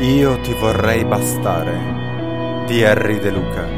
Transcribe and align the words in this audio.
Io 0.00 0.40
ti 0.40 0.54
vorrei 0.54 1.04
bastare 1.04 2.64
di 2.64 2.82
Harry 2.82 3.18
De 3.18 3.30
Luca. 3.30 3.68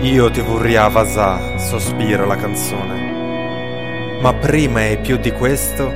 Io 0.00 0.30
ti 0.30 0.40
vorrei 0.40 0.90
vasà, 0.90 1.58
sospira 1.58 2.24
la 2.24 2.36
canzone. 2.36 4.20
Ma 4.22 4.32
prima 4.32 4.86
e 4.86 4.96
più 4.96 5.18
di 5.18 5.30
questo, 5.32 5.92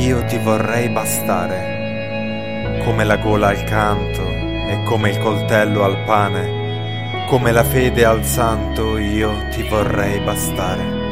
io 0.00 0.22
ti 0.26 0.36
vorrei 0.36 0.90
bastare. 0.90 2.82
Come 2.84 3.04
la 3.04 3.16
gola 3.16 3.48
al 3.48 3.64
canto 3.64 4.20
e 4.20 4.82
come 4.84 5.08
il 5.08 5.18
coltello 5.18 5.82
al 5.82 6.04
pane, 6.04 7.24
come 7.26 7.52
la 7.52 7.64
fede 7.64 8.04
al 8.04 8.22
santo, 8.22 8.98
io 8.98 9.46
ti 9.48 9.66
vorrei 9.66 10.20
bastare 10.20 11.03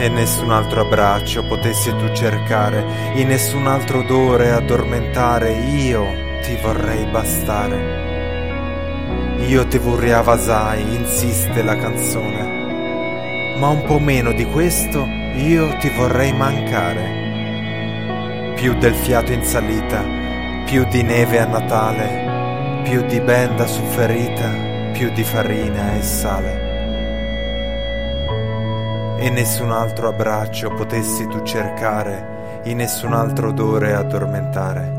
e 0.00 0.08
nessun 0.08 0.50
altro 0.50 0.80
abbraccio 0.80 1.44
potessi 1.44 1.94
tu 1.94 2.10
cercare, 2.14 3.12
in 3.16 3.28
nessun 3.28 3.66
altro 3.66 3.98
odore 3.98 4.50
addormentare, 4.50 5.52
io 5.52 6.06
ti 6.40 6.56
vorrei 6.62 7.04
bastare. 7.04 7.98
Io 9.46 9.66
ti 9.66 9.76
vorrei 9.76 10.12
avasai, 10.12 10.94
insiste 10.94 11.62
la 11.62 11.76
canzone, 11.76 13.58
ma 13.58 13.68
un 13.68 13.82
po' 13.82 13.98
meno 13.98 14.32
di 14.32 14.46
questo 14.46 15.06
io 15.34 15.76
ti 15.76 15.90
vorrei 15.90 16.32
mancare. 16.32 17.18
Più 18.54 18.72
del 18.78 18.94
fiato 18.94 19.32
in 19.32 19.44
salita, 19.44 20.02
più 20.64 20.86
di 20.86 21.02
neve 21.02 21.40
a 21.40 21.46
Natale, 21.46 22.82
più 22.84 23.04
di 23.04 23.20
benda 23.20 23.66
su 23.66 23.82
ferita, 23.82 24.50
più 24.92 25.10
di 25.12 25.24
farina 25.24 25.94
e 25.94 26.02
sale 26.02 26.69
e 29.20 29.28
nessun 29.28 29.70
altro 29.70 30.08
abbraccio 30.08 30.70
potessi 30.70 31.26
tu 31.26 31.42
cercare, 31.42 32.62
in 32.64 32.78
nessun 32.78 33.12
altro 33.12 33.48
odore 33.50 33.92
addormentare. 33.92 34.98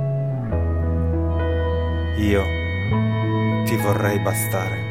Io 2.20 2.44
ti 3.66 3.76
vorrei 3.78 4.20
bastare. 4.20 4.91